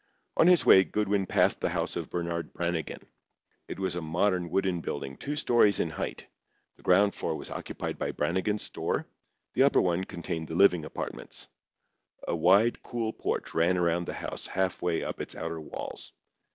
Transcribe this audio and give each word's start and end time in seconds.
On 0.35 0.47
his 0.47 0.65
way 0.65 0.83
Goodwin 0.83 1.27
passed 1.27 1.61
the 1.61 1.69
house 1.69 1.95
of 1.95 2.09
Bernard 2.09 2.53
Brannigan. 2.55 3.05
It 3.67 3.77
was 3.77 3.93
a 3.93 4.01
modern 4.01 4.49
wooden 4.49 4.81
building, 4.81 5.15
two 5.15 5.35
stories 5.35 5.79
in 5.79 5.91
height. 5.91 6.25
The 6.75 6.81
ground 6.81 7.13
floor 7.13 7.35
was 7.35 7.51
occupied 7.51 7.99
by 7.99 8.11
Brannigan's 8.11 8.63
store, 8.63 9.05
the 9.53 9.61
upper 9.61 9.79
one 9.79 10.05
contained 10.05 10.47
the 10.47 10.55
living 10.55 10.85
apartments. 10.85 11.49
A 12.27 12.35
wide 12.35 12.81
cool 12.81 13.13
porch 13.13 13.53
ran 13.53 13.77
around 13.77 14.07
the 14.07 14.13
house 14.15 14.47
half 14.47 14.81
way 14.81 15.03
up 15.03 15.21
its 15.21 15.35
outer 15.35 15.61
walls. 15.61 16.13